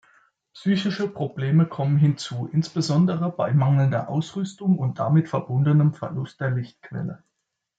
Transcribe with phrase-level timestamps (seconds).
[0.55, 7.21] Psychische Probleme kommen hinzu, insbesondere bei mangelnder Ausrüstung und damit verbundenem Verlust der Lichtquelle.